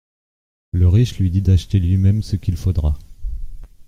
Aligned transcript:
Le 0.71 0.87
riche 0.87 1.19
lui 1.19 1.29
dit 1.29 1.43
d'acheter 1.43 1.79
lui-même 1.79 2.23
ce 2.23 2.35
qu'il 2.35 2.57
faudra. 2.57 2.97